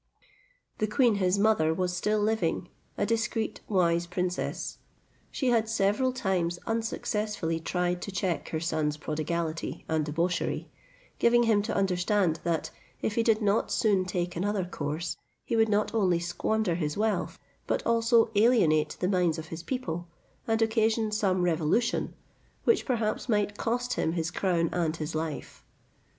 The 0.79 0.87
queen 0.87 1.17
his 1.17 1.37
mother 1.37 1.75
was 1.75 1.95
still 1.95 2.19
living, 2.19 2.69
a 2.97 3.05
discreet, 3.05 3.59
wise 3.67 4.07
princess. 4.07 4.79
She 5.29 5.49
had 5.49 5.69
several 5.69 6.11
times 6.11 6.57
unsuccessfully 6.65 7.59
tried 7.59 8.01
to 8.01 8.11
check 8.11 8.49
her 8.49 8.59
son's 8.59 8.97
prodigality 8.97 9.85
and 9.87 10.03
debauchery, 10.03 10.71
giving 11.19 11.43
him 11.43 11.61
to 11.61 11.75
understand, 11.75 12.39
that, 12.43 12.71
if 13.03 13.13
he 13.13 13.21
did 13.21 13.43
not 13.43 13.71
soon 13.71 14.03
take 14.05 14.35
another 14.35 14.65
course, 14.65 15.17
he 15.45 15.55
would 15.55 15.69
not 15.69 15.93
only 15.93 16.17
squander 16.17 16.73
his 16.73 16.97
wealth, 16.97 17.37
but 17.67 17.85
also 17.85 18.31
alienate 18.33 18.97
the 19.01 19.07
minds 19.07 19.37
of 19.37 19.49
his 19.49 19.61
people, 19.61 20.07
and 20.47 20.63
occasion 20.63 21.11
some 21.11 21.43
revolution, 21.43 22.15
which 22.63 22.87
perhaps 22.87 23.29
might 23.29 23.55
cost 23.55 23.93
him 23.93 24.13
his 24.13 24.31
crown 24.31 24.67
and 24.73 24.95
his 24.95 25.13
life. 25.13 25.63